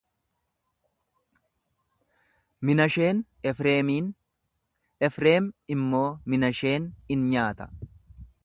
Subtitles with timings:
[2.69, 3.21] Minasheen
[3.53, 4.09] Efreemiin,
[5.09, 7.71] Efreem immoo Minasheen in nyaata.